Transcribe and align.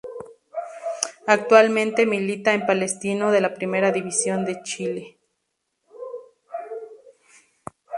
Actualmente 1.27 2.07
milita 2.07 2.55
en 2.55 2.65
Palestino 2.65 3.29
de 3.31 3.39
la 3.41 3.53
Primera 3.53 3.91
División 3.91 4.45
de 4.45 4.63
Chile. 4.63 5.19